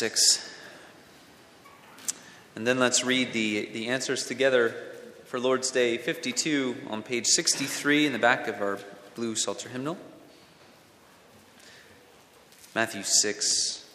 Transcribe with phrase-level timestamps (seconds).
[0.00, 0.48] 6.
[2.54, 4.76] And then let's read the, the answers together
[5.24, 8.78] for Lord's Day 52 on page 63 in the back of our
[9.16, 9.98] blue Psalter hymnal.
[12.76, 13.90] Matthew 6,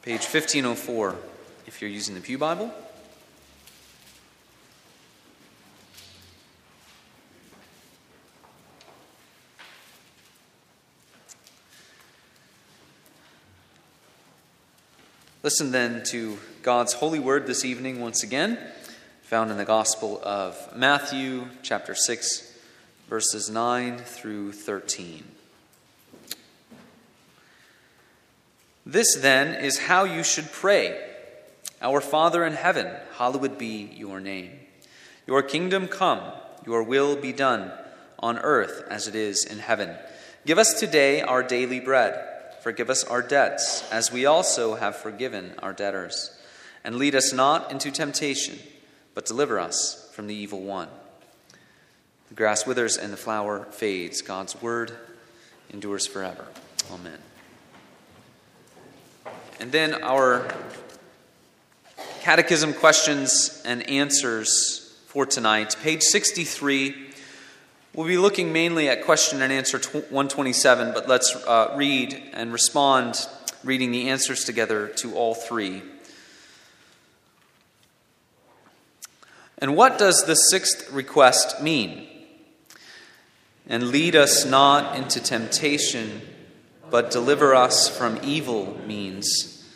[0.00, 1.14] page 1504,
[1.66, 2.72] if you're using the Pew Bible.
[15.46, 18.58] Listen then to God's holy word this evening once again,
[19.22, 22.58] found in the Gospel of Matthew, chapter 6,
[23.08, 25.22] verses 9 through 13.
[28.84, 30.98] This then is how you should pray
[31.80, 34.50] Our Father in heaven, hallowed be your name.
[35.28, 36.22] Your kingdom come,
[36.66, 37.70] your will be done,
[38.18, 39.94] on earth as it is in heaven.
[40.44, 42.35] Give us today our daily bread
[42.66, 46.36] Forgive us our debts, as we also have forgiven our debtors.
[46.82, 48.58] And lead us not into temptation,
[49.14, 50.88] but deliver us from the evil one.
[52.28, 54.20] The grass withers and the flower fades.
[54.20, 54.90] God's word
[55.70, 56.44] endures forever.
[56.90, 57.20] Amen.
[59.60, 60.52] And then our
[62.22, 65.76] catechism questions and answers for tonight.
[65.84, 67.05] Page 63
[67.96, 73.26] We'll be looking mainly at question and answer 127, but let's uh, read and respond,
[73.64, 75.82] reading the answers together to all three.
[79.56, 82.06] And what does the sixth request mean?
[83.66, 86.20] And lead us not into temptation,
[86.90, 89.66] but deliver us from evil means.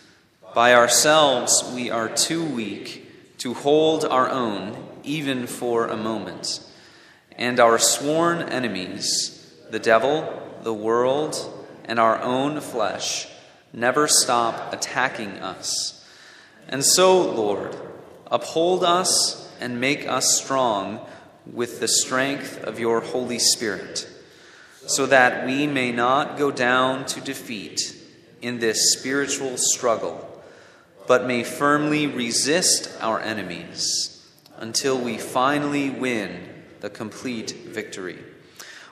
[0.54, 6.66] By ourselves we are too weak to hold our own, even for a moment
[7.36, 11.36] and our sworn enemies, the devil, the world,
[11.84, 13.28] and our own flesh,
[13.72, 16.04] never stop attacking us.
[16.68, 17.76] And so, Lord,
[18.30, 21.00] uphold us and make us strong
[21.52, 24.08] with the strength of your Holy Spirit,
[24.86, 27.96] so that we may not go down to defeat
[28.40, 30.26] in this spiritual struggle,
[31.06, 34.24] but may firmly resist our enemies
[34.58, 38.18] until we finally win the complete victory.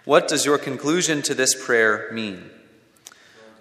[0.04, 2.50] What does your conclusion to this prayer mean?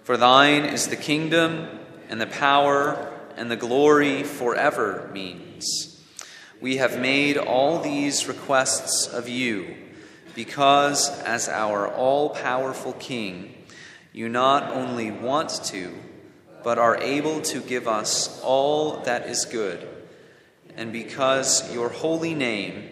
[0.02, 1.68] For thine is the kingdom
[2.08, 6.02] and the power and the glory forever means.
[6.60, 9.76] We have made all these requests of you
[10.34, 13.54] because, as our all powerful King,
[14.12, 15.92] you not only want to,
[16.64, 19.86] but are able to give us all that is good,
[20.76, 22.88] and because your holy name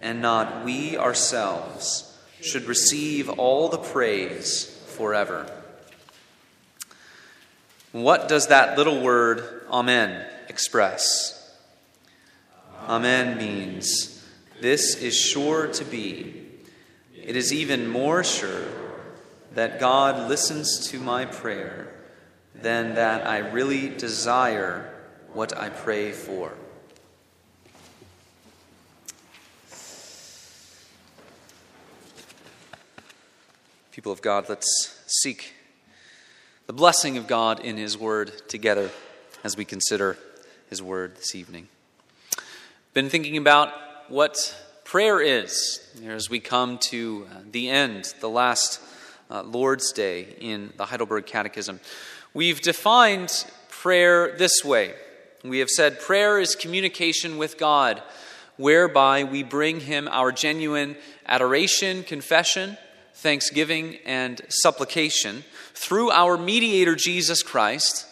[0.00, 4.64] and not we ourselves, should receive all the praise
[4.96, 5.46] forever.
[7.92, 11.36] What does that little word, Amen, express?
[12.86, 14.24] Amen means
[14.60, 16.46] this is sure to be.
[17.14, 18.68] It is even more sure
[19.54, 21.92] that God listens to my prayer
[22.54, 24.94] than that I really desire
[25.32, 26.52] what I pray for.
[34.00, 35.52] People of God, let's seek
[36.66, 38.88] the blessing of God in His Word together
[39.44, 40.16] as we consider
[40.70, 41.68] His Word this evening.
[42.94, 43.74] Been thinking about
[44.08, 48.80] what prayer is as we come to uh, the end, the last
[49.30, 51.78] uh, Lord's Day in the Heidelberg Catechism.
[52.32, 54.94] We've defined prayer this way
[55.44, 58.02] we have said prayer is communication with God,
[58.56, 60.96] whereby we bring Him our genuine
[61.26, 62.78] adoration, confession
[63.20, 65.44] thanksgiving, and supplication
[65.74, 68.06] through our mediator Jesus Christ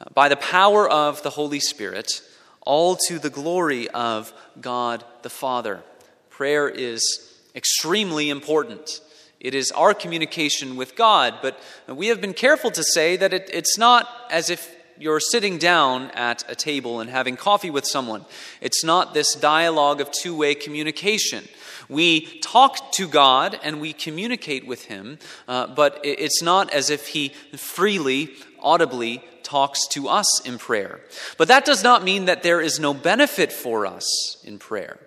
[0.00, 2.22] uh, by the power of the Holy Spirit,
[2.60, 5.82] all to the glory of God the Father.
[6.30, 9.00] Prayer is extremely important.
[9.38, 13.50] It is our communication with God, but we have been careful to say that it,
[13.52, 18.24] it's not as if you're sitting down at a table and having coffee with someone.
[18.60, 21.48] It's not this dialogue of two way communication.
[21.92, 27.08] We talk to God and we communicate with Him, uh, but it's not as if
[27.08, 31.00] He freely, audibly talks to us in prayer.
[31.36, 34.98] But that does not mean that there is no benefit for us in prayer.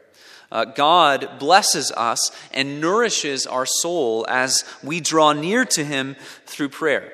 [0.52, 6.16] Uh, God blesses us and nourishes our soul as we draw near to Him
[6.46, 7.12] through prayer.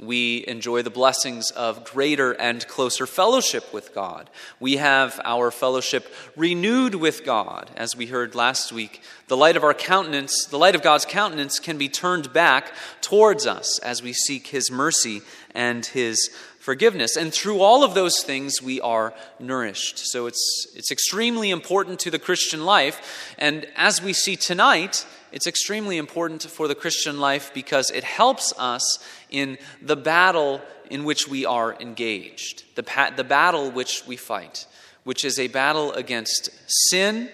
[0.00, 4.30] We enjoy the blessings of greater and closer fellowship with God.
[4.60, 7.68] We have our fellowship renewed with God.
[7.76, 11.58] As we heard last week, the light of our countenance, the light of God's countenance,
[11.58, 15.20] can be turned back towards us as we seek His mercy
[15.52, 16.30] and His
[16.60, 17.16] forgiveness.
[17.16, 19.98] And through all of those things, we are nourished.
[19.98, 23.34] So it's, it's extremely important to the Christian life.
[23.36, 28.52] And as we see tonight, it's extremely important for the Christian life because it helps
[28.58, 28.98] us
[29.30, 30.60] in the battle
[30.90, 34.66] in which we are engaged, the, pa- the battle which we fight,
[35.04, 36.50] which is a battle against
[36.90, 37.28] sin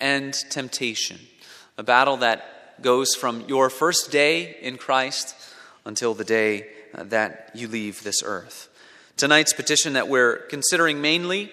[0.00, 1.18] and temptation,
[1.78, 5.34] a battle that goes from your first day in Christ
[5.84, 8.68] until the day uh, that you leave this earth.
[9.16, 11.52] Tonight's petition that we're considering mainly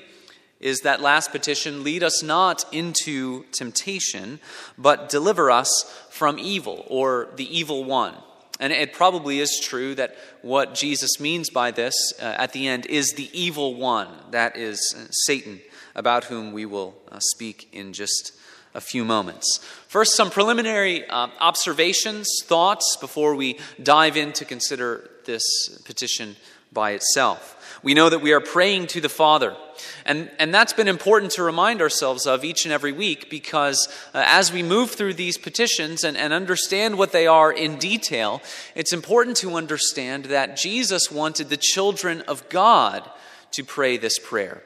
[0.60, 4.40] is that last petition lead us not into temptation,
[4.78, 8.14] but deliver us from evil or the evil one.
[8.60, 12.86] And it probably is true that what Jesus means by this uh, at the end
[12.88, 15.62] is the evil one, that is uh, Satan,
[15.96, 18.34] about whom we will uh, speak in just
[18.76, 19.60] a few moments.
[19.88, 25.44] First, some preliminary uh, observations, thoughts, before we dive in to consider this
[25.86, 26.36] petition
[26.72, 27.80] by itself.
[27.82, 29.56] We know that we are praying to the Father.
[30.06, 34.24] And, and that's been important to remind ourselves of each and every week because uh,
[34.26, 38.42] as we move through these petitions and, and understand what they are in detail,
[38.76, 43.10] it's important to understand that Jesus wanted the children of God
[43.52, 44.62] to pray this prayer.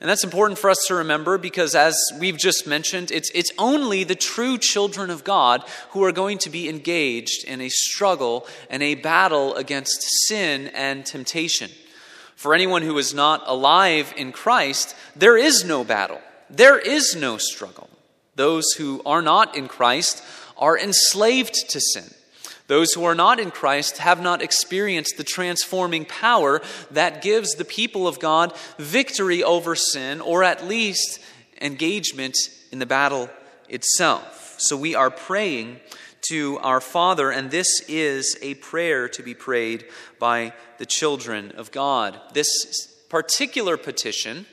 [0.00, 4.04] And that's important for us to remember because, as we've just mentioned, it's, it's only
[4.04, 8.82] the true children of God who are going to be engaged in a struggle and
[8.82, 11.70] a battle against sin and temptation.
[12.44, 16.20] For anyone who is not alive in Christ, there is no battle,
[16.50, 17.88] there is no struggle.
[18.34, 20.22] Those who are not in Christ
[20.58, 22.04] are enslaved to sin.
[22.66, 26.60] Those who are not in Christ have not experienced the transforming power
[26.90, 31.20] that gives the people of God victory over sin, or at least
[31.62, 32.36] engagement
[32.70, 33.30] in the battle
[33.70, 34.56] itself.
[34.58, 35.80] So we are praying
[36.28, 39.84] to our Father, and this is a prayer to be prayed
[40.18, 42.18] by the children of God.
[42.32, 44.46] This particular petition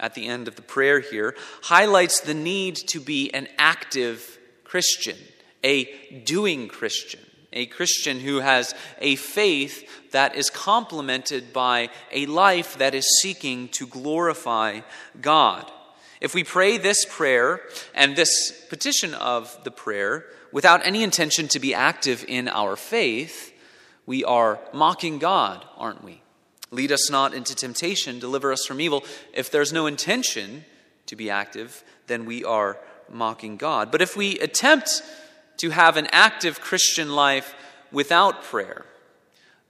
[0.00, 5.16] at the end of the prayer here highlights the need to be an active Christian,
[5.64, 5.84] a
[6.24, 7.20] doing Christian,
[7.52, 13.68] a Christian who has a faith that is complemented by a life that is seeking
[13.70, 14.80] to glorify
[15.20, 15.70] God.
[16.20, 17.60] If we pray this prayer
[17.94, 23.52] and this petition of the prayer without any intention to be active in our faith,
[24.06, 26.22] we are mocking God, aren't we?
[26.70, 29.04] Lead us not into temptation, deliver us from evil.
[29.32, 30.64] If there's no intention
[31.06, 32.78] to be active, then we are
[33.10, 33.90] mocking God.
[33.90, 35.02] But if we attempt
[35.58, 37.54] to have an active Christian life
[37.90, 38.84] without prayer,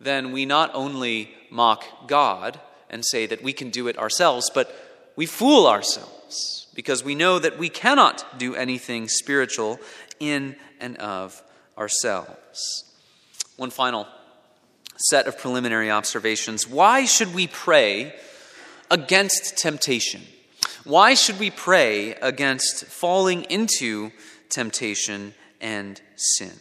[0.01, 2.61] then we not only mock God
[2.91, 4.75] and say that we can do it ourselves, but
[5.17, 9.81] we fool ourselves because we know that we cannot do anything spiritual
[10.21, 11.43] in and of
[11.77, 12.85] ourselves.
[13.57, 14.07] One final
[14.97, 16.69] set of preliminary observations.
[16.69, 18.15] Why should we pray
[18.91, 20.23] against temptation?
[20.85, 24.11] Why should we pray against falling into
[24.49, 26.53] temptation and sin?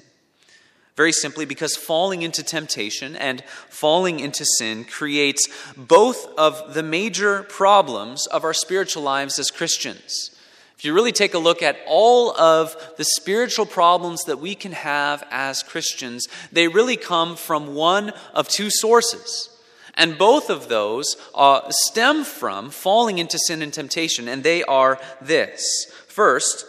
[0.96, 7.44] Very simply, because falling into temptation and falling into sin creates both of the major
[7.44, 10.32] problems of our spiritual lives as Christians.
[10.78, 14.74] If you really take a look at all of the spiritual problems that we can
[14.74, 19.50] have as Christians, they really come from one of two sources.
[19.96, 25.00] And both of those uh, stem from falling into sin and temptation, and they are
[25.20, 25.92] this.
[26.08, 26.66] First,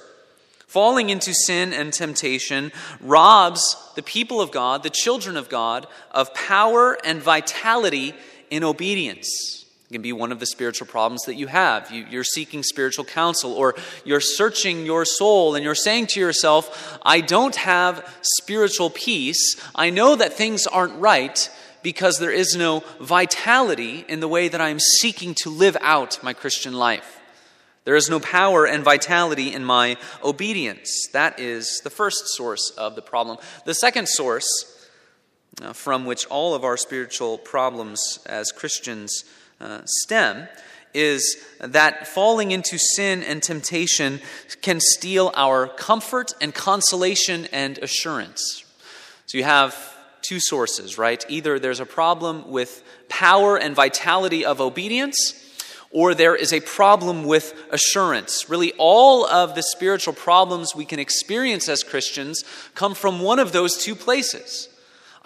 [0.68, 6.34] Falling into sin and temptation robs the people of God, the children of God, of
[6.34, 8.12] power and vitality
[8.50, 9.64] in obedience.
[9.88, 11.90] It can be one of the spiritual problems that you have.
[11.90, 16.98] You, are seeking spiritual counsel, or you're searching your soul and you're saying to yourself,
[17.02, 19.56] I don't have spiritual peace.
[19.74, 21.50] I know that things aren't right
[21.82, 26.34] because there is no vitality in the way that I'm seeking to live out my
[26.34, 27.18] Christian life.
[27.84, 31.08] There is no power and vitality in my obedience.
[31.14, 33.38] That is the first source of the problem.
[33.64, 34.46] The second source,
[35.62, 39.24] uh, from which all of our spiritual problems as Christians
[39.60, 40.48] uh, stem,
[40.94, 44.20] is that falling into sin and temptation
[44.62, 48.64] can steal our comfort and consolation and assurance.
[49.26, 49.76] So you have
[50.22, 51.24] two sources, right?
[51.28, 55.44] Either there's a problem with power and vitality of obedience
[55.90, 58.48] or there is a problem with assurance.
[58.50, 63.52] Really, all of the spiritual problems we can experience as Christians come from one of
[63.52, 64.68] those two places.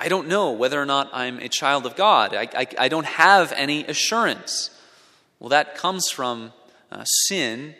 [0.02, 2.34] I don't know whether or not I'm a child of God.
[2.34, 4.68] I, I, I don't have any assurance.
[5.38, 6.52] Well, that comes from
[6.90, 7.76] uh, sin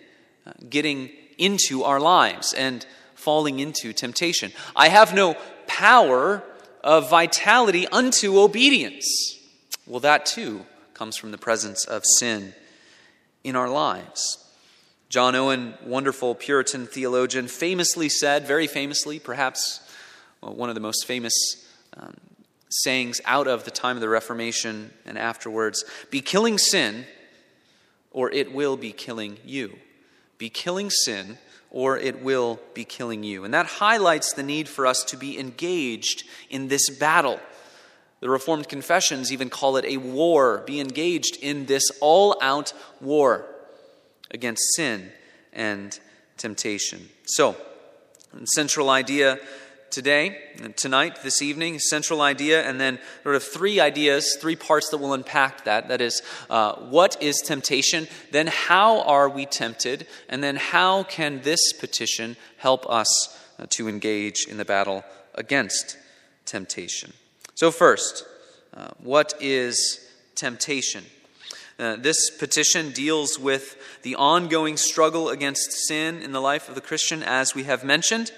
[0.47, 2.87] uh, getting into our lives and
[3.17, 4.53] falling into temptation.
[4.77, 5.37] I have no
[5.67, 6.45] power
[6.85, 9.37] of vitality unto obedience.
[9.85, 10.65] Well, that too
[10.95, 12.55] comes from the presence of sin
[13.43, 14.39] in our lives.
[15.09, 19.81] John Owen, wonderful Puritan theologian, famously said, very famously, perhaps
[20.39, 21.35] one of the most famous
[21.97, 22.17] um,
[22.69, 27.07] sayings out of the time of the Reformation and afterwards be killing sin,
[28.11, 29.79] or it will be killing you.
[30.39, 31.39] Be killing sin,
[31.71, 33.45] or it will be killing you.
[33.45, 37.41] And that highlights the need for us to be engaged in this battle.
[38.21, 40.63] The Reformed confessions even call it a war.
[40.67, 43.47] Be engaged in this all out war
[44.31, 45.11] against sin
[45.53, 45.99] and
[46.37, 47.09] temptation.
[47.25, 47.57] So,
[48.33, 49.39] the central idea
[49.93, 50.39] today,
[50.77, 55.13] tonight, this evening, central idea, and then sort of three ideas, three parts that will
[55.13, 55.89] unpack that.
[55.89, 58.09] That is, uh, what is temptation?
[58.33, 60.07] Then, how are we tempted?
[60.29, 65.99] And then, how can this petition help us uh, to engage in the battle against
[66.47, 67.13] temptation?
[67.55, 68.25] So, first,
[68.75, 70.01] uh, what is
[70.35, 71.05] temptation?
[71.79, 76.81] Uh, this petition deals with the ongoing struggle against sin in the life of the
[76.81, 78.33] Christian, as we have mentioned.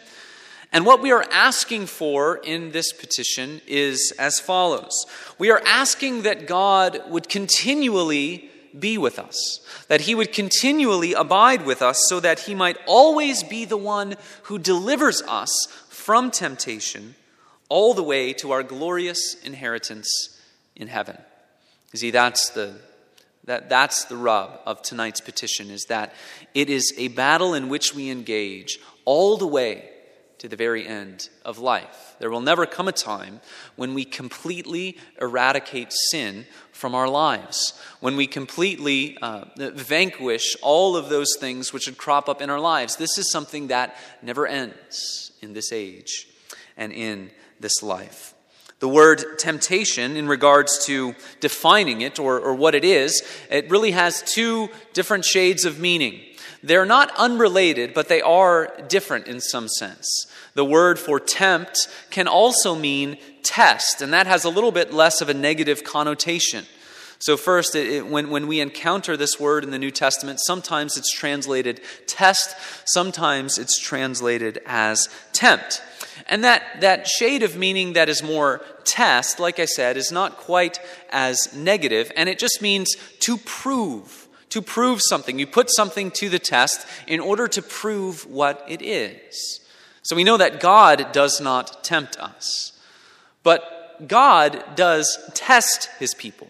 [0.75, 5.07] And what we are asking for in this petition is as follows
[5.38, 11.64] We are asking that God would continually be with us, that He would continually abide
[11.64, 17.14] with us, so that He might always be the one who delivers us from temptation
[17.69, 20.40] all the way to our glorious inheritance
[20.75, 21.16] in heaven.
[21.93, 22.75] You see, that's the
[23.45, 26.14] that, that's the rub of tonight's petition is that
[26.54, 29.90] it is a battle in which we engage all the way
[30.38, 32.17] to the very end of life.
[32.19, 33.41] There will never come a time
[33.76, 41.09] when we completely eradicate sin from our lives, when we completely uh, vanquish all of
[41.09, 42.97] those things which would crop up in our lives.
[42.97, 46.29] This is something that never ends in this age
[46.76, 48.35] and in this life.
[48.81, 53.93] The word temptation, in regards to defining it or, or what it is, it really
[53.93, 56.21] has two different shades of meaning.
[56.64, 60.26] They're not unrelated, but they are different in some sense.
[60.54, 65.21] The word for tempt can also mean test, and that has a little bit less
[65.21, 66.64] of a negative connotation.
[67.18, 70.97] So, first, it, it, when, when we encounter this word in the New Testament, sometimes
[70.97, 72.56] it's translated test,
[72.87, 75.83] sometimes it's translated as tempt.
[76.28, 80.38] And that, that shade of meaning that is more test, like I said, is not
[80.38, 80.78] quite
[81.11, 84.24] as negative, and it just means to prove
[84.55, 85.41] to prove something.
[85.41, 89.59] You put something to the test in order to prove what it is.
[90.03, 92.71] So we know that God does not tempt us,
[93.43, 96.49] but God does test his people.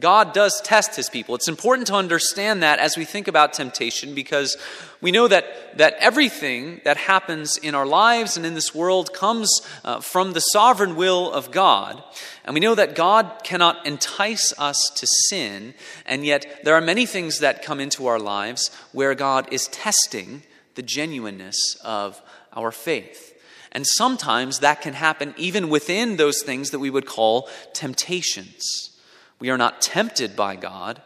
[0.00, 1.34] God does test his people.
[1.34, 4.56] It's important to understand that as we think about temptation because
[5.00, 9.60] we know that, that everything that happens in our lives and in this world comes
[9.84, 12.00] uh, from the sovereign will of God.
[12.44, 15.74] And we know that God cannot entice us to sin,
[16.06, 20.42] and yet there are many things that come into our lives where God is testing
[20.76, 23.34] the genuineness of our faith.
[23.72, 28.97] And sometimes that can happen even within those things that we would call temptations.
[29.40, 31.00] We are not tempted by God,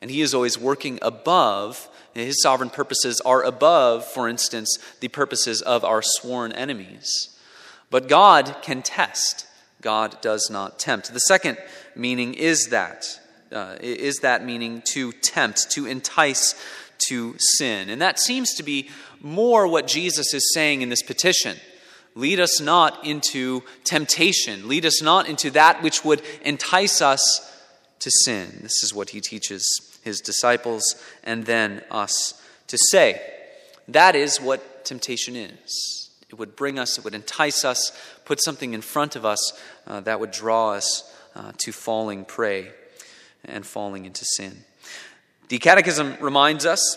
[0.00, 1.88] and He is always working above.
[2.14, 7.30] His sovereign purposes are above, for instance, the purposes of our sworn enemies.
[7.90, 9.46] But God can test.
[9.80, 11.12] God does not tempt.
[11.12, 11.58] The second
[11.96, 13.18] meaning is that
[13.52, 16.54] uh, is that meaning to tempt, to entice
[17.08, 17.90] to sin.
[17.90, 18.88] And that seems to be
[19.20, 21.56] more what Jesus is saying in this petition.
[22.14, 24.68] Lead us not into temptation.
[24.68, 27.51] Lead us not into that which would entice us
[28.02, 28.58] to sin.
[28.62, 29.64] This is what he teaches
[30.02, 30.82] his disciples
[31.24, 33.20] and then us to say.
[33.88, 36.10] That is what temptation is.
[36.28, 37.92] It would bring us, it would entice us,
[38.24, 39.52] put something in front of us
[39.86, 41.04] uh, that would draw us
[41.34, 42.70] uh, to falling prey
[43.44, 44.64] and falling into sin.
[45.48, 46.96] The Catechism reminds us,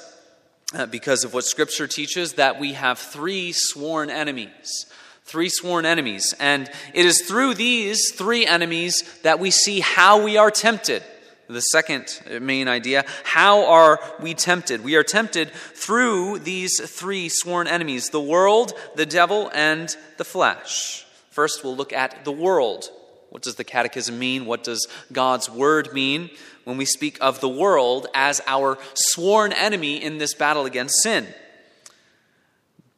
[0.74, 4.86] uh, because of what Scripture teaches, that we have three sworn enemies.
[5.26, 6.34] Three sworn enemies.
[6.40, 11.04] And it is through these three enemies that we see how we are tempted.
[11.48, 14.84] The second main idea how are we tempted?
[14.84, 21.06] We are tempted through these three sworn enemies the world, the devil, and the flesh.
[21.30, 22.90] First, we'll look at the world.
[23.30, 24.46] What does the catechism mean?
[24.46, 26.30] What does God's word mean
[26.64, 31.28] when we speak of the world as our sworn enemy in this battle against sin?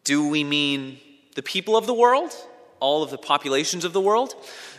[0.03, 0.99] Do we mean
[1.37, 2.35] the people of the world?
[2.79, 4.33] all of the populations of the world?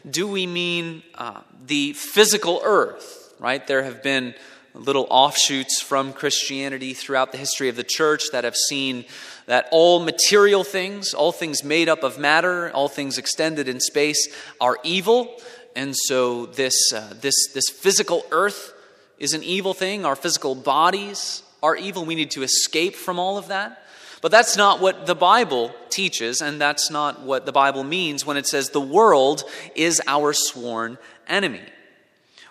[0.08, 3.66] Do we mean uh, the physical earth, right?
[3.66, 4.34] There have been
[4.74, 9.04] little offshoots from Christianity throughout the history of the church that have seen
[9.46, 14.28] that all material things, all things made up of matter, all things extended in space
[14.60, 15.40] are evil.
[15.74, 18.72] And so this, uh, this, this physical earth
[19.18, 20.04] is an evil thing.
[20.04, 22.04] Our physical bodies are evil.
[22.04, 23.84] We need to escape from all of that.
[24.20, 28.36] But that's not what the Bible teaches, and that's not what the Bible means when
[28.36, 29.44] it says the world
[29.74, 30.98] is our sworn
[31.28, 31.62] enemy.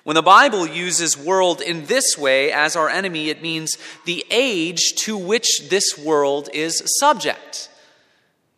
[0.03, 4.93] When the Bible uses world in this way as our enemy, it means the age
[4.99, 7.69] to which this world is subject.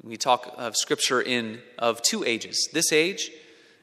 [0.03, 3.31] We talk of Scripture in of two ages this age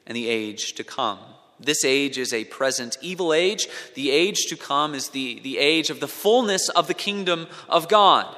[0.05, 1.19] and the age to come.
[1.59, 3.67] This age is a present evil age.
[3.95, 7.89] The age to come is the, the age of the fullness of the kingdom of
[7.89, 8.33] God.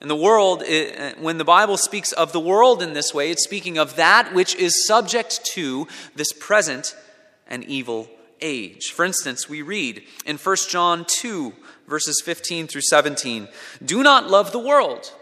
[0.00, 0.62] And the world,
[1.18, 4.54] when the Bible speaks of the world in this way, it's speaking of that which
[4.54, 6.94] is subject to this present
[7.46, 8.08] and evil
[8.40, 8.92] age.
[8.92, 11.52] For instance, we read in 1 John 2,
[11.86, 13.48] verses 15 through 17
[13.84, 15.12] Do not love the world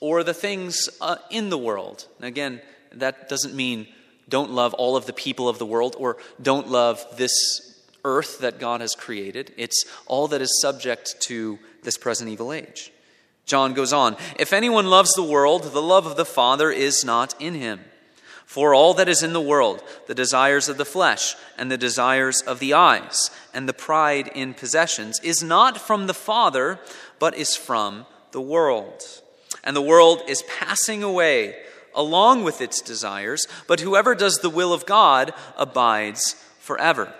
[0.00, 2.06] or the things uh, in the world.
[2.18, 2.62] And again,
[2.92, 3.88] that doesn't mean
[4.28, 7.32] don't love all of the people of the world or don't love this
[8.04, 9.52] earth that God has created.
[9.56, 12.90] It's all that is subject to this present evil age.
[13.46, 17.34] John goes on If anyone loves the world, the love of the Father is not
[17.40, 17.80] in him.
[18.46, 22.42] For all that is in the world, the desires of the flesh, and the desires
[22.42, 26.78] of the eyes, and the pride in possessions, is not from the Father,
[27.18, 29.02] but is from the world.
[29.64, 31.56] And the world is passing away
[31.94, 37.14] along with its desires, but whoever does the will of God abides forever.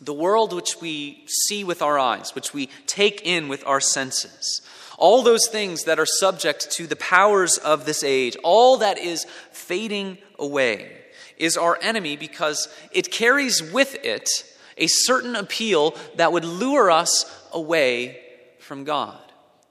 [0.00, 4.62] The world which we see with our eyes, which we take in with our senses,
[5.02, 9.26] all those things that are subject to the powers of this age, all that is
[9.50, 10.96] fading away,
[11.36, 14.30] is our enemy because it carries with it
[14.78, 18.20] a certain appeal that would lure us away
[18.60, 19.18] from God.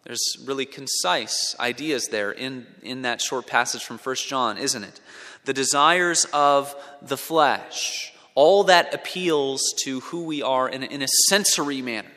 [0.03, 4.99] There's really concise ideas there in, in that short passage from 1 John, isn't it?
[5.45, 11.07] The desires of the flesh, all that appeals to who we are in in a
[11.29, 12.11] sensory manner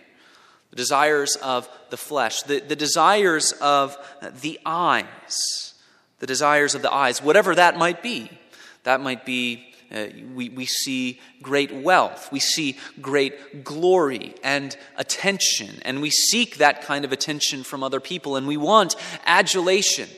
[0.74, 3.96] the desires of the flesh, the, the desires of
[4.40, 5.72] the eyes,
[6.18, 8.28] the desires of the eyes, whatever that might be.
[8.82, 15.76] That might be, uh, we, we see great wealth, we see great glory and attention,
[15.82, 18.96] and we seek that kind of attention from other people, and we want
[19.26, 20.08] adulation,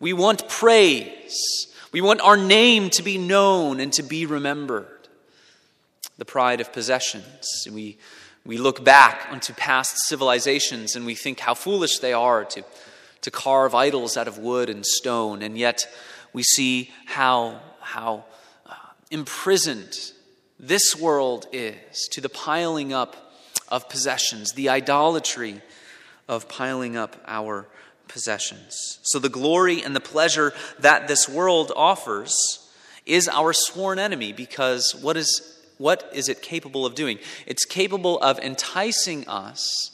[0.00, 5.08] we want praise, we want our name to be known and to be remembered.
[6.18, 7.66] The pride of possessions.
[7.72, 7.96] We
[8.44, 12.64] we look back onto past civilizations and we think how foolish they are to,
[13.22, 15.86] to carve idols out of wood and stone, and yet
[16.32, 18.24] we see how, how
[18.66, 18.74] uh,
[19.10, 20.12] imprisoned
[20.58, 23.32] this world is to the piling up
[23.68, 25.60] of possessions, the idolatry
[26.28, 27.66] of piling up our
[28.08, 28.98] possessions.
[29.02, 32.34] So, the glory and the pleasure that this world offers
[33.06, 37.18] is our sworn enemy because what is what is it capable of doing?
[37.46, 39.92] It's capable of enticing us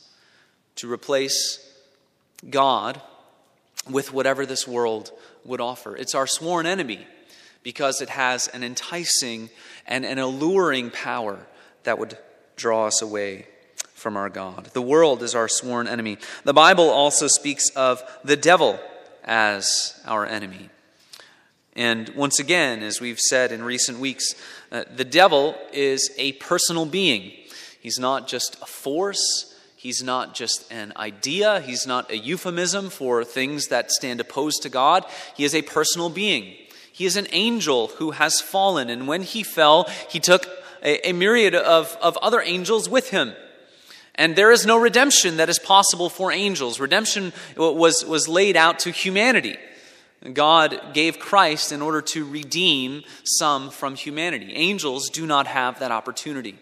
[0.77, 1.61] to replace
[2.49, 3.01] God
[3.88, 5.12] with whatever this world
[5.44, 5.97] would offer.
[5.97, 7.07] It's our sworn enemy
[7.62, 9.51] because it has an enticing
[9.87, 11.47] and an alluring power
[11.85, 12.18] that would
[12.57, 13.47] draw us away
[13.94, 14.66] from our God.
[14.73, 16.18] The world is our sworn enemy.
[16.44, 18.79] The Bible also speaks of the devil
[19.25, 20.68] as our enemy.
[21.77, 24.35] And once again, as we've said in recent weeks,
[24.75, 27.31] uh, the devil is a personal being.
[27.81, 33.23] He's not just a force, he's not just an idea, he's not a euphemism for
[33.23, 35.07] things that stand opposed to God.
[35.37, 36.57] He is a personal being.
[36.91, 40.49] He is an angel who has fallen, and when he fell, he took
[40.83, 43.33] a, a myriad of, of other angels with him.
[44.17, 46.81] And there is no redemption that is possible for angels.
[46.81, 49.57] Redemption was, was laid out to humanity.
[50.33, 54.55] God gave Christ in order to redeem some from humanity.
[54.55, 56.59] Angels do not have that opportunity.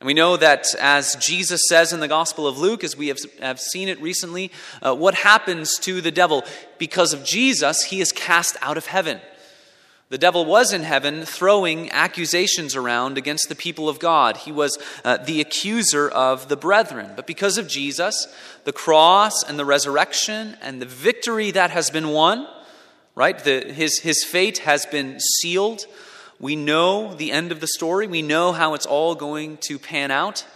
[0.00, 3.18] And we know that as Jesus says in the Gospel of Luke, as we have,
[3.40, 6.44] have seen it recently, uh, what happens to the devil?
[6.78, 9.20] Because of Jesus, he is cast out of heaven.
[10.10, 14.38] The devil was in heaven throwing accusations around against the people of God.
[14.38, 17.12] He was uh, the accuser of the brethren.
[17.14, 18.26] But because of Jesus,
[18.64, 22.46] the cross and the resurrection and the victory that has been won,
[23.18, 23.36] right?
[23.40, 25.86] The, his, his fate has been sealed.
[26.38, 28.06] We know the end of the story.
[28.06, 30.46] We know how it's all going to pan out.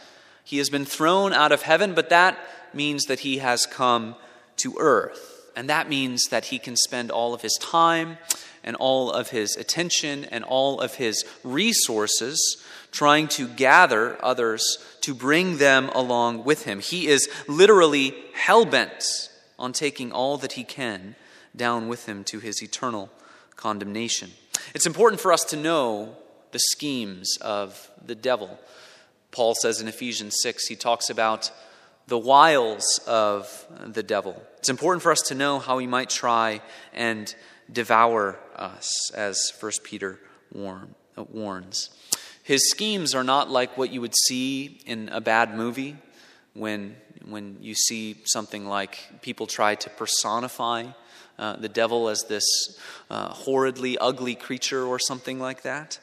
[0.45, 2.39] He has been thrown out of heaven, but that
[2.73, 4.15] means that he has come
[4.59, 5.51] to earth.
[5.57, 8.19] And that means that he can spend all of his time
[8.63, 15.15] and all of his attention and all of his resources trying to gather others to
[15.15, 16.79] bring them along with him.
[16.79, 21.17] He is literally hell bent on taking all that he can
[21.55, 23.11] down with him to his eternal
[23.57, 24.31] condemnation.
[24.75, 26.17] It's important for us to know
[26.53, 28.59] the schemes of the devil.
[29.31, 31.51] Paul says in Ephesians 6, he talks about
[32.07, 34.43] the wiles of the devil.
[34.59, 36.61] It's important for us to know how he might try
[36.93, 37.35] and
[37.73, 40.19] devour us, as 1 Peter
[40.55, 40.85] uh,
[41.17, 41.91] warns.
[42.43, 45.97] His schemes are not like what you would see in a bad movie
[46.55, 50.87] when, when you see something like people try to personify
[51.43, 52.45] uh, the devil as this
[53.11, 55.99] uh, horridly ugly creature or something like that.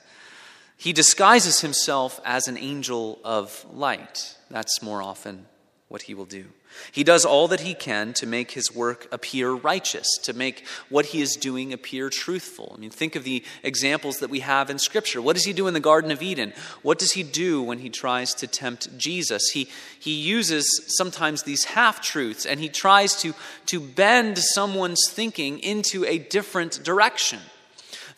[0.75, 4.35] He disguises himself as an angel of light.
[4.49, 5.45] That's more often
[5.89, 6.45] what he will do.
[6.91, 11.07] He does all that he can to make his work appear righteous, to make what
[11.07, 12.73] he is doing appear truthful.
[12.75, 15.19] I mean, think of the examples that we have in Scripture.
[15.19, 16.53] What does he do in the Garden of Eden?
[16.83, 19.49] What does he do when he tries to tempt Jesus?
[19.49, 19.67] He,
[19.99, 23.33] he uses sometimes these half truths and he tries to,
[23.65, 27.39] to bend someone's thinking into a different direction.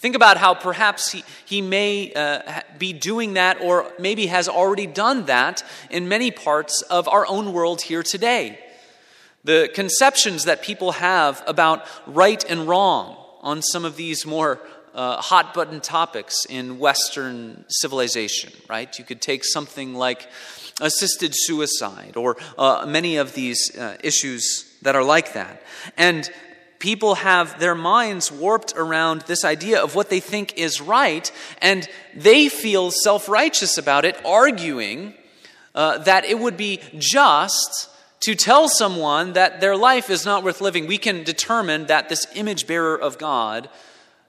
[0.02, 4.88] Think about how perhaps he, he may uh, be doing that or maybe has already
[4.88, 8.58] done that in many parts of our own world here today.
[9.44, 14.60] The conceptions that people have about right and wrong on some of these more
[14.96, 18.98] uh, hot button topics in Western civilization, right?
[18.98, 20.28] You could take something like
[20.82, 25.62] assisted suicide or uh, many of these uh, issues that are like that.
[25.96, 26.28] And
[26.82, 31.88] people have their minds warped around this idea of what they think is right, and
[32.13, 35.13] they feel self righteous about it, arguing
[35.74, 37.89] uh, that it would be just
[38.22, 40.88] to tell someone that their life is not worth living.
[40.88, 43.70] We can determine that this image bearer of God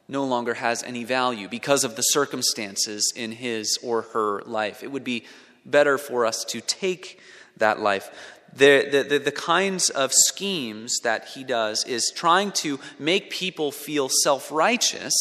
[0.09, 4.83] no longer has any value because of the circumstances in his or her life.
[4.83, 5.25] It would be
[5.65, 7.19] better for us to take
[7.57, 8.11] that life
[8.55, 13.71] the, the, the, the, kinds of schemes that he does is trying to make people
[13.71, 15.15] feel self righteous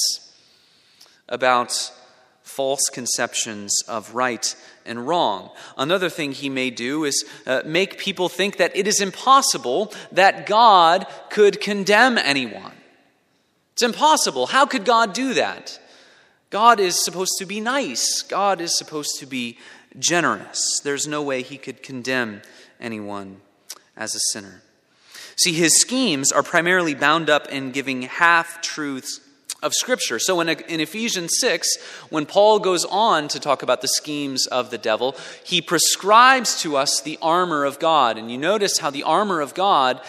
[1.29, 1.91] about
[2.43, 5.51] false conceptions of right and wrong.
[5.77, 10.45] Another thing he may do is uh, make people think that it is impossible that
[10.45, 12.73] God could condemn anyone.
[13.73, 14.47] It's impossible.
[14.47, 15.79] How could God do that?
[16.49, 19.57] God is supposed to be nice, God is supposed to be
[19.97, 20.81] generous.
[20.83, 22.41] There's no way he could condemn
[22.81, 23.41] anyone
[23.95, 24.61] as a sinner.
[25.35, 29.21] See, his schemes are primarily bound up in giving half truths
[29.63, 30.19] of Scripture.
[30.19, 31.77] So in, in, Ephesians 6,
[32.09, 36.75] when Paul goes on to talk about the schemes of the devil, he prescribes to
[36.75, 38.17] us the armor of God.
[38.17, 40.01] And you notice how the armor of God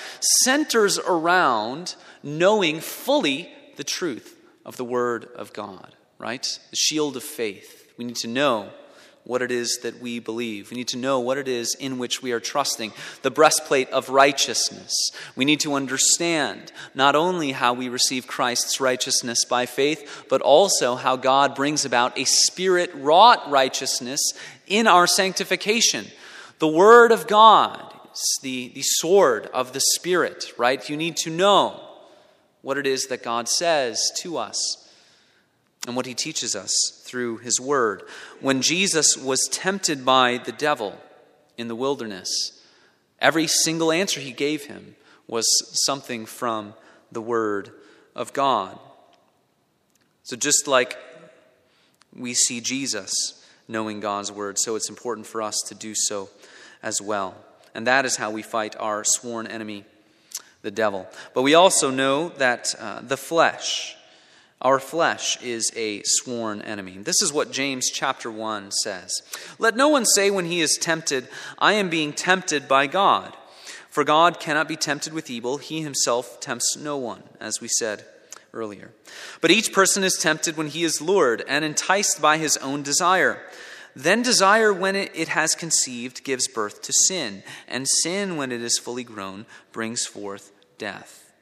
[0.43, 6.59] centers around knowing fully the truth of the Word of God, right?
[6.71, 7.93] The shield of faith.
[7.99, 8.71] We need to know
[9.25, 10.71] what it is that we believe.
[10.71, 12.93] We need to know what it is in which we are trusting.
[13.23, 14.93] The breastplate of righteousness.
[15.37, 20.97] We need to understand not only how we receive Christ's righteousness by faith, but also
[20.97, 24.21] how God brings about a spirit wrought righteousness
[24.67, 26.07] in our sanctification.
[26.59, 30.89] The Word of God, is the, the sword of the Spirit, right?
[30.89, 31.81] You need to know
[32.61, 34.82] what it is that God says to us
[35.87, 38.03] and what he teaches us through his word.
[38.41, 40.99] When Jesus was tempted by the devil
[41.59, 42.61] in the wilderness,
[43.21, 45.47] every single answer he gave him was
[45.85, 46.75] something from
[47.11, 47.71] the word
[48.15, 48.79] of God.
[50.25, 50.97] So, just like
[52.15, 56.29] we see Jesus knowing God's word, so it's important for us to do so
[56.83, 57.35] as well.
[57.75, 59.85] And that is how we fight our sworn enemy,
[60.63, 61.09] the devil.
[61.35, 63.97] But we also know that uh, the flesh,
[64.63, 66.97] our flesh is a sworn enemy.
[66.99, 69.21] This is what James chapter 1 says.
[69.59, 73.37] Let no one say when he is tempted, I am being tempted by God.
[73.91, 75.59] For God cannot be tempted with evil.
[75.59, 78.05] He himself tempts no one, as we said
[78.55, 78.93] earlier.
[79.41, 83.43] But each person is tempted when he is lured and enticed by his own desire.
[83.97, 87.43] Then desire, when it, has conceived, gives birth to sin.
[87.69, 91.33] And sin, when it is fully grown, brings forth death.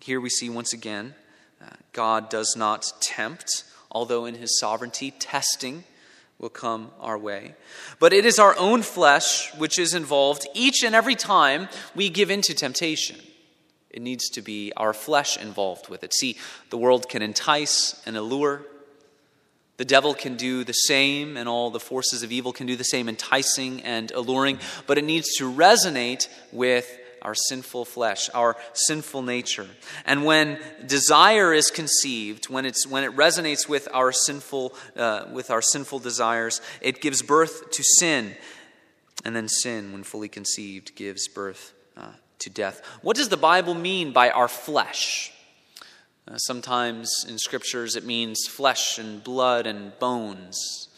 [0.00, 1.14] Here we see once again
[1.92, 5.84] God does not tempt, although in his sovereignty, testing
[6.38, 7.54] will come our way.
[7.98, 12.30] But it is our own flesh which is involved each and every time we give
[12.30, 13.16] in to temptation.
[13.90, 16.14] It needs to be our flesh involved with it.
[16.14, 16.36] See,
[16.70, 18.62] the world can entice and allure.
[19.78, 22.84] The devil can do the same, and all the forces of evil can do the
[22.84, 29.22] same, enticing and alluring, but it needs to resonate with our sinful flesh, our sinful
[29.22, 29.66] nature.
[30.06, 35.50] And when desire is conceived, when, it's, when it resonates with our, sinful, uh, with
[35.50, 38.36] our sinful desires, it gives birth to sin.
[39.24, 42.82] And then sin, when fully conceived, gives birth uh, to death.
[43.02, 45.32] What does the Bible mean by our flesh?
[46.26, 50.88] Uh, sometimes in scriptures it means flesh and blood and bones.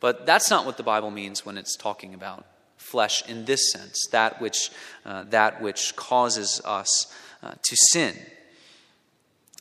[0.00, 2.46] But that's not what the Bible means when it's talking about
[2.90, 4.70] flesh in this sense, that which,
[5.04, 8.14] uh, that which causes us uh, to sin.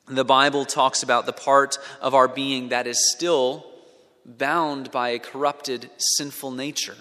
[0.07, 3.65] The Bible talks about the part of our being that is still
[4.25, 6.97] bound by a corrupted sinful nature,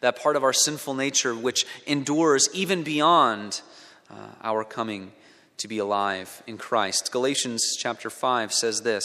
[0.00, 3.62] that part of our sinful nature which endures even beyond
[4.10, 5.12] uh, our coming
[5.58, 7.12] to be alive in Christ.
[7.12, 9.04] Galatians chapter 5 says this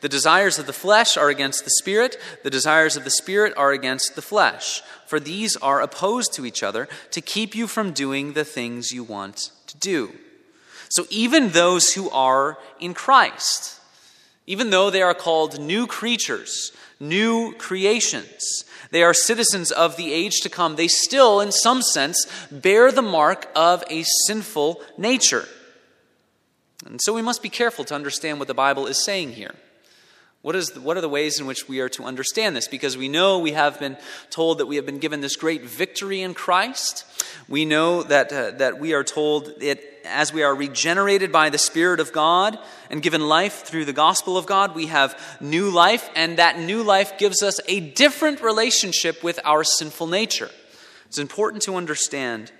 [0.00, 3.72] The desires of the flesh are against the Spirit, the desires of the Spirit are
[3.72, 8.32] against the flesh, for these are opposed to each other to keep you from doing
[8.32, 10.12] the things you want to do.
[10.88, 13.80] So even those who are in Christ,
[14.46, 20.40] even though they are called new creatures, new creations, they are citizens of the age
[20.42, 25.48] to come, they still, in some sense, bear the mark of a sinful nature.
[26.86, 29.54] And so we must be careful to understand what the Bible is saying here.
[30.42, 32.68] What, is, what are the ways in which we are to understand this?
[32.68, 33.96] Because we know we have been
[34.28, 37.06] told that we have been given this great victory in Christ.
[37.48, 41.56] We know that, uh, that we are told that as we are regenerated by the
[41.56, 42.58] Spirit of God
[42.90, 46.82] and given life through the gospel of God, we have new life, and that new
[46.82, 50.50] life gives us a different relationship with our sinful nature.
[51.06, 52.52] It's important to understand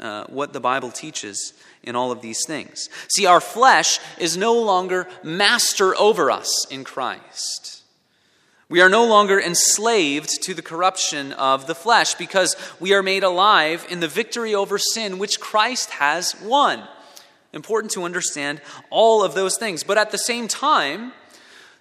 [0.00, 2.88] uh, what the Bible teaches in all of these things.
[3.08, 7.82] See, our flesh is no longer master over us in Christ.
[8.68, 13.24] We are no longer enslaved to the corruption of the flesh because we are made
[13.24, 16.86] alive in the victory over sin which Christ has won.
[17.52, 19.82] Important to understand all of those things.
[19.82, 21.12] But at the same time,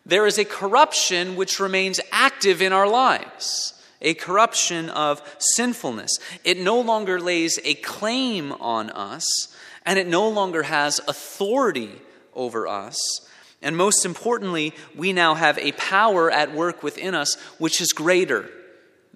[0.03, 6.19] there is a corruption which remains active in our lives a corruption of sinfulness.
[6.43, 9.48] It no longer lays a claim on us
[9.89, 11.89] and it no longer has authority
[12.36, 13.28] over us.
[13.60, 18.47] And most importantly, we now have a power at work within us which is greater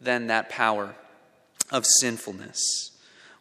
[0.02, 0.96] than that power
[1.70, 2.90] of sinfulness.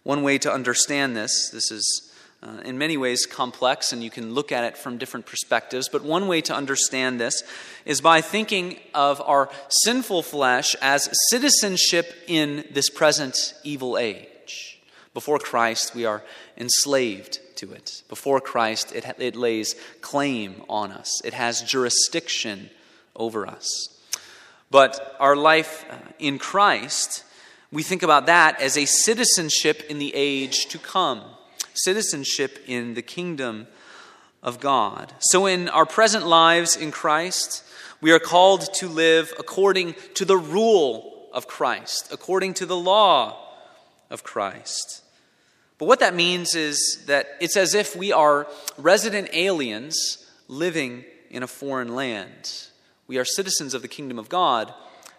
[0.02, 4.34] One way to understand this, this is uh, in many ways complex and you can
[4.34, 7.42] look at it from different perspectives, but one way to understand this
[7.86, 9.48] is by thinking of our
[9.84, 14.71] sinful flesh as citizenship in this present evil age.
[15.14, 16.22] Before Christ, we are
[16.56, 18.02] enslaved to it.
[18.08, 22.70] Before Christ, it, it lays claim on us, it has jurisdiction
[23.14, 23.88] over us.
[24.70, 27.24] But our life uh, in Christ,
[27.70, 31.22] we think about that as a citizenship in the age to come,
[31.74, 33.66] citizenship in the kingdom
[34.42, 35.12] of God.
[35.20, 37.64] So, in our present lives in Christ,
[38.00, 43.38] we are called to live according to the rule of Christ, according to the law
[44.10, 45.01] of Christ.
[45.82, 48.46] But what that means is that it's as if we are
[48.78, 52.68] resident aliens living in a foreign land.
[53.08, 54.72] We are citizens of the kingdom of God,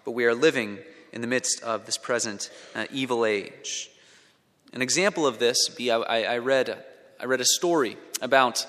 [0.06, 0.80] but we are living
[1.12, 3.91] in the midst of this present uh, evil age.
[4.71, 6.82] An example of this be I, I, read,
[7.19, 8.65] I read a story about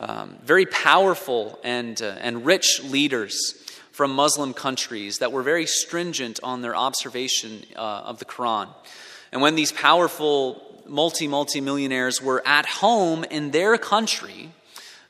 [0.00, 3.54] um, very powerful and, uh, and rich leaders
[3.92, 8.68] from Muslim countries that were very stringent on their observation uh, of the Quran.
[9.30, 14.50] And when these powerful multi, multi millionaires were at home in their country,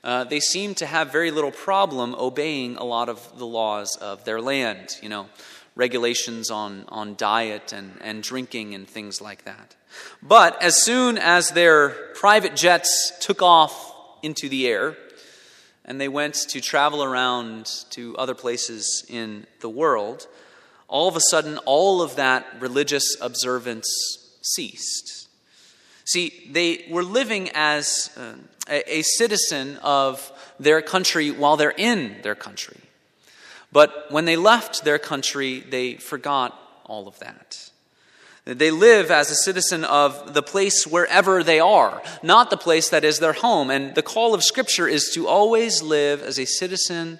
[0.05, 4.25] uh, they seemed to have very little problem obeying a lot of the laws of
[4.25, 5.27] their land, you know,
[5.75, 9.75] regulations on, on diet and, and drinking and things like that.
[10.23, 14.97] But as soon as their private jets took off into the air,
[15.85, 20.27] and they went to travel around to other places in the world,
[20.89, 23.89] all of a sudden, all of that religious observance
[24.43, 25.16] ceased.
[26.07, 28.35] See, they were living as uh,
[28.71, 32.79] a, a citizen of their country while they're in their country.
[33.73, 37.71] But when they left their country, they forgot all of that.
[38.45, 43.03] They live as a citizen of the place wherever they are, not the place that
[43.03, 43.71] is their home.
[43.71, 47.19] And the call of Scripture is to always live as a citizen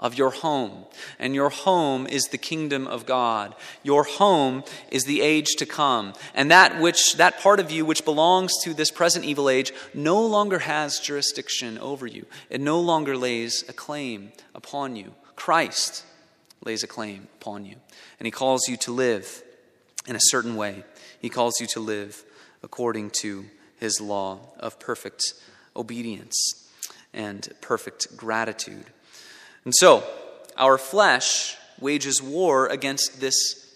[0.00, 0.84] of your home.
[1.18, 3.54] And your home is the kingdom of God.
[3.84, 6.14] Your home is the age to come.
[6.34, 10.20] And that which that part of you which belongs to this present evil age no
[10.20, 12.26] longer has jurisdiction over you.
[12.48, 15.12] It no longer lays a claim upon you.
[15.36, 16.04] Christ
[16.64, 17.76] lays a claim upon you.
[18.18, 19.42] And he calls you to live
[20.06, 20.84] in a certain way.
[21.20, 22.24] He calls you to live
[22.62, 23.44] according to
[23.76, 25.22] his law of perfect
[25.76, 26.36] obedience
[27.12, 28.86] and perfect gratitude.
[29.64, 30.04] And so,
[30.56, 33.74] our flesh wages war against this,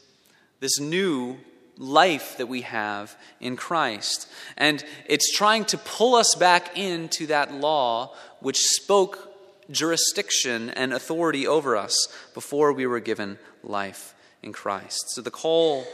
[0.61, 1.39] this new
[1.77, 4.29] life that we have in Christ.
[4.57, 9.31] And it's trying to pull us back into that law which spoke
[9.71, 15.11] jurisdiction and authority over us before we were given life in Christ.
[15.11, 15.87] So the call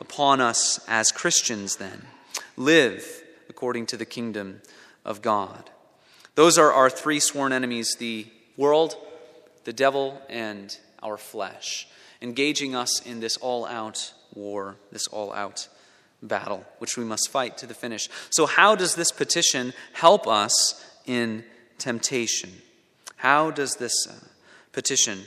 [0.00, 2.06] upon us as Christians then
[2.56, 4.60] live according to the kingdom
[5.04, 5.70] of God.
[6.34, 8.26] Those are our three sworn enemies the
[8.56, 8.96] world,
[9.64, 11.86] the devil, and our flesh,
[12.22, 15.68] engaging us in this all out war, this all out
[16.22, 18.08] battle, which we must fight to the finish.
[18.30, 21.44] So, how does this petition help us in
[21.78, 22.50] temptation?
[23.16, 24.12] How does this uh,
[24.72, 25.20] petition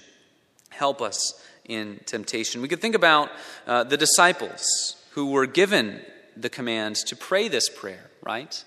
[0.69, 2.61] help us in temptation?
[2.61, 3.29] We could think about
[3.65, 6.01] uh, the disciples who were given
[6.35, 8.63] the command to pray this prayer, right?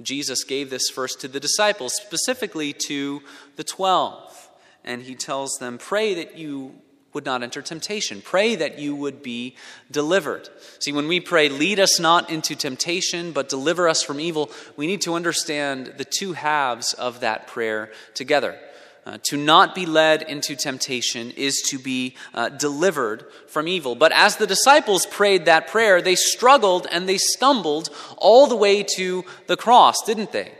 [0.00, 3.22] Jesus gave this first to the disciples, specifically to
[3.56, 4.47] the twelve.
[4.84, 6.74] And he tells them, Pray that you
[7.12, 8.20] would not enter temptation.
[8.20, 9.56] Pray that you would be
[9.90, 10.48] delivered.
[10.78, 14.86] See, when we pray, lead us not into temptation, but deliver us from evil, we
[14.86, 18.58] need to understand the two halves of that prayer together.
[19.06, 23.94] Uh, to not be led into temptation is to be uh, delivered from evil.
[23.94, 27.88] But as the disciples prayed that prayer, they struggled and they stumbled
[28.18, 30.52] all the way to the cross, didn't they?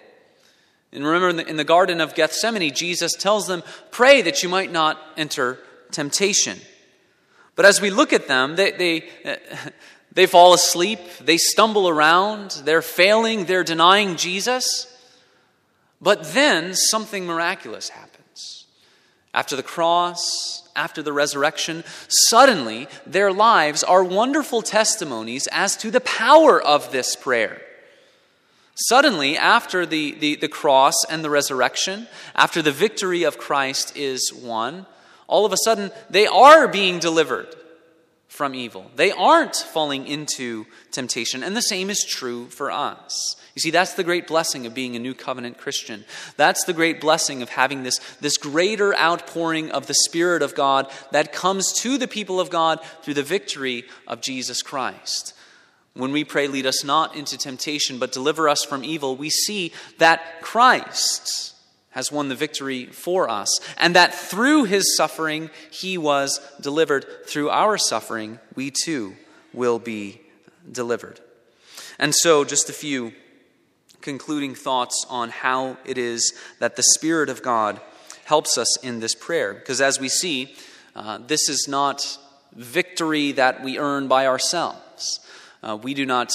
[0.92, 4.48] And remember, in the, in the Garden of Gethsemane, Jesus tells them, Pray that you
[4.48, 5.58] might not enter
[5.90, 6.58] temptation.
[7.56, 9.08] But as we look at them, they, they,
[10.12, 14.86] they fall asleep, they stumble around, they're failing, they're denying Jesus.
[16.00, 18.66] But then something miraculous happens.
[19.34, 26.00] After the cross, after the resurrection, suddenly their lives are wonderful testimonies as to the
[26.00, 27.60] power of this prayer.
[28.86, 34.32] Suddenly, after the, the, the, cross and the resurrection, after the victory of Christ is
[34.32, 34.86] won,
[35.26, 37.54] all of a sudden they are being delivered
[38.28, 38.88] from evil.
[38.94, 41.42] They aren't falling into temptation.
[41.42, 43.34] And the same is true for us.
[43.56, 46.04] You see, that's the great blessing of being a new covenant Christian.
[46.36, 50.88] That's the great blessing of having this, this greater outpouring of the Spirit of God
[51.10, 55.34] that comes to the people of God through the victory of Jesus Christ.
[55.98, 59.72] When we pray, lead us not into temptation, but deliver us from evil, we see
[59.98, 61.56] that Christ
[61.90, 67.04] has won the victory for us, and that through his suffering, he was delivered.
[67.26, 69.16] Through our suffering, we too
[69.52, 70.20] will be
[70.70, 71.18] delivered.
[71.98, 73.12] And so, just a few
[74.00, 77.80] concluding thoughts on how it is that the Spirit of God
[78.24, 79.52] helps us in this prayer.
[79.52, 80.54] Because as we see,
[80.94, 82.18] uh, this is not
[82.54, 84.78] victory that we earn by ourselves.
[85.62, 86.32] Uh, we do not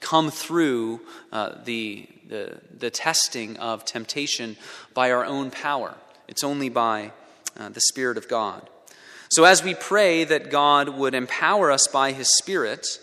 [0.00, 1.00] come through
[1.32, 4.56] uh, the, the, the, testing of temptation
[4.94, 5.94] by our own power,
[6.28, 7.12] it's only by
[7.58, 8.68] uh, the Spirit of God.
[9.30, 13.00] So, as we pray that God would empower us by His Spirit,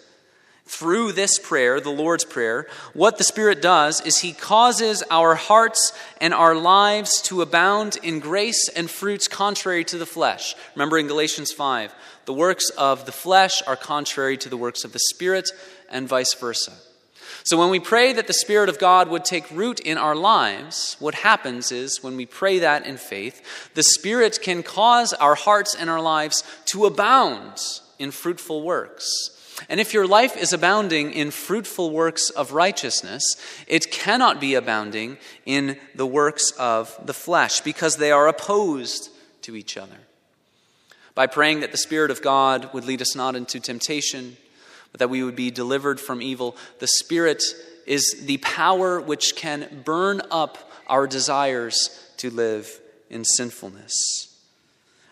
[0.68, 5.94] through this prayer, the Lord's Prayer, what the Spirit does is He causes our hearts
[6.20, 10.56] and our lives to abound in grace and fruits contrary to the flesh.
[10.76, 11.94] Remember in Galatians 5,
[12.26, 15.52] the works of the flesh are contrary to the works of the Spirit,
[15.90, 16.74] and vice versa.
[17.44, 20.98] So when we pray that the Spirit of God would take root in our lives,
[21.00, 25.76] what happens is when we pray that in faith, the Spirit can cause our hearts
[25.76, 27.62] and our lives to abound
[28.00, 29.35] in fruitful works.
[29.70, 33.24] And if your life is abounding in fruitful works of righteousness,
[33.68, 39.10] it cannot be abounding in the works of the flesh because they are opposed
[39.44, 39.98] to each other.
[41.14, 44.36] By praying that the Spirit of God would lead us not into temptation,
[44.92, 47.42] but that we would be delivered from evil, the Spirit
[47.86, 53.94] is the power which can burn up our desires to live in sinfulness.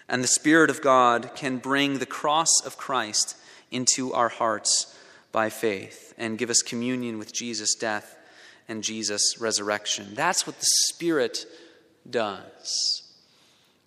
[0.10, 3.38] And the Spirit of God can bring the cross of Christ
[3.74, 4.98] into our hearts
[5.32, 8.16] by faith and give us communion with Jesus' death
[8.68, 10.14] and Jesus' resurrection.
[10.14, 11.46] That's what the Spirit
[12.10, 13.04] does.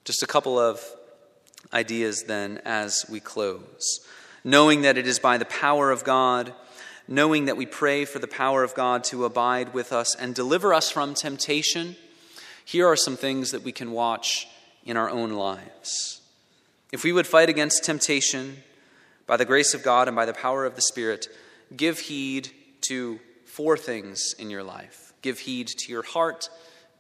[0.04, 0.84] Just a couple of
[1.72, 4.00] ideas then as we close.
[4.44, 6.52] Knowing that it is by the power of God,
[7.08, 10.74] knowing that we pray for the power of God to abide with us and deliver
[10.74, 11.96] us from temptation,
[12.64, 14.48] here are some things that we can watch
[14.84, 16.20] in our own lives.
[16.92, 18.58] If we would fight against temptation,
[19.26, 21.28] by the grace of God and by the power of the Spirit,
[21.76, 22.50] give heed
[22.88, 26.48] to four things in your life give heed to your heart,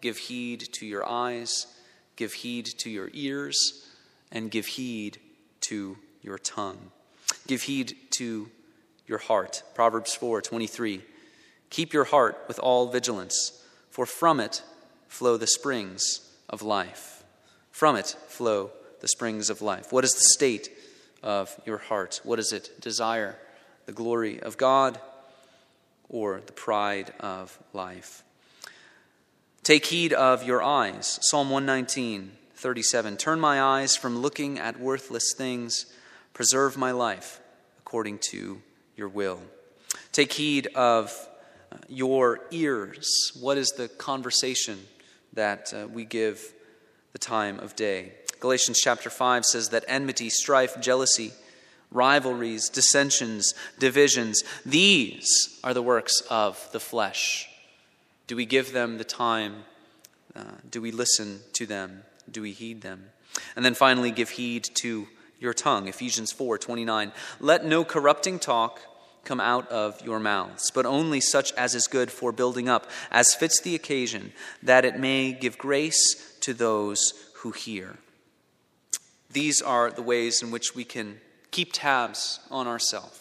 [0.00, 1.68] give heed to your eyes,
[2.16, 3.86] give heed to your ears,
[4.32, 5.18] and give heed
[5.60, 6.90] to your tongue.
[7.46, 8.50] Give heed to
[9.06, 9.62] your heart.
[9.74, 11.02] Proverbs 4 23.
[11.70, 14.62] Keep your heart with all vigilance, for from it
[15.06, 17.22] flow the springs of life.
[17.70, 19.92] From it flow the springs of life.
[19.92, 20.75] What is the state
[21.26, 22.20] of your heart?
[22.22, 23.36] What does it desire?
[23.86, 24.98] The glory of God
[26.08, 28.22] or the pride of life?
[29.64, 31.18] Take heed of your eyes.
[31.22, 33.16] Psalm 119, 37.
[33.16, 35.86] Turn my eyes from looking at worthless things.
[36.32, 37.40] Preserve my life
[37.80, 38.62] according to
[38.96, 39.40] your will.
[40.12, 41.12] Take heed of
[41.88, 43.32] your ears.
[43.40, 44.78] What is the conversation
[45.32, 46.52] that uh, we give
[47.12, 48.12] the time of day?
[48.46, 51.32] Galatians chapter 5 says that enmity, strife, jealousy,
[51.90, 57.48] rivalries, dissensions, divisions, these are the works of the flesh.
[58.28, 59.64] Do we give them the time?
[60.36, 62.04] Uh, do we listen to them?
[62.30, 63.06] Do we heed them?
[63.56, 65.08] And then finally, give heed to
[65.40, 65.88] your tongue.
[65.88, 67.10] Ephesians 4 29.
[67.40, 68.80] Let no corrupting talk
[69.24, 73.34] come out of your mouths, but only such as is good for building up, as
[73.34, 74.32] fits the occasion,
[74.62, 77.96] that it may give grace to those who hear.
[79.36, 81.20] These are the ways in which we can
[81.50, 83.20] keep tabs on ourselves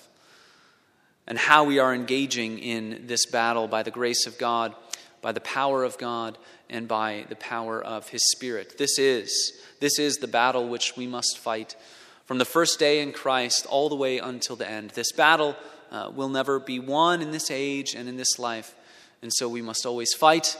[1.28, 4.74] and how we are engaging in this battle by the grace of God,
[5.22, 6.38] by the power of God,
[6.70, 8.78] and by the power of His Spirit.
[8.78, 11.76] This is, this is the battle which we must fight
[12.24, 14.92] from the first day in Christ all the way until the end.
[14.92, 15.58] This battle
[15.92, 18.74] uh, will never be won in this age and in this life.
[19.22, 20.56] And so we must always fight.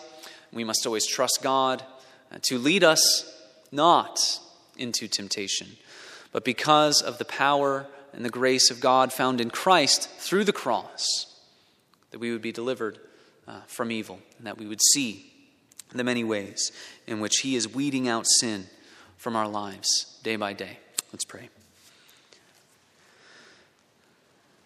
[0.52, 1.82] We must always trust God
[2.30, 3.34] uh, to lead us
[3.72, 4.42] not
[4.78, 5.68] into temptation,
[6.32, 10.54] but because of the power and the grace of God found in Christ through the
[10.54, 11.26] cross,
[12.12, 13.00] that we would be delivered
[13.48, 15.32] uh, from evil and that we would see
[15.92, 16.72] the many ways
[17.08, 18.68] in which He is weeding out sin
[19.18, 20.80] from our lives day by day.
[21.12, 21.50] Let's pray.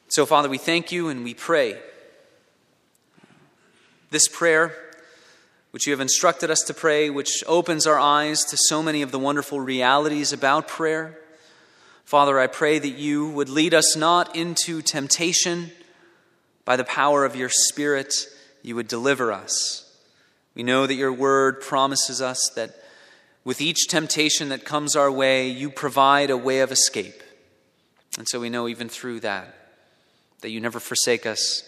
[0.10, 1.78] So, Father, we thank you and we pray
[4.12, 4.74] this prayer,
[5.72, 9.12] which you have instructed us to pray, which opens our eyes to so many of
[9.12, 11.20] the wonderful realities about prayer.
[12.06, 15.72] Father, I pray that you would lead us not into temptation.
[16.66, 18.14] By the power of your Spirit,
[18.64, 19.86] you would deliver us.
[20.56, 22.76] We know that your word promises us that
[23.44, 27.24] with each temptation that comes our way, you provide a way of escape.
[28.18, 29.56] And so we know even through that
[30.42, 31.64] that you never forsake us,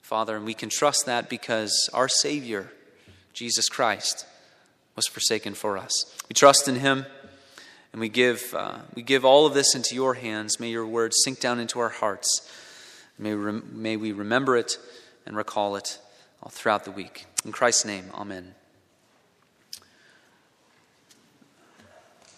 [0.00, 2.70] Father, and we can trust that because our Savior,
[3.34, 4.26] Jesus Christ,
[4.96, 5.92] was forsaken for us.
[6.28, 7.04] We trust in Him.
[7.94, 10.58] And we give, uh, we give all of this into your hands.
[10.58, 12.50] May your word sink down into our hearts.
[13.20, 14.78] May, may we remember it
[15.24, 16.00] and recall it
[16.42, 17.26] all throughout the week.
[17.44, 18.56] In Christ's name, amen.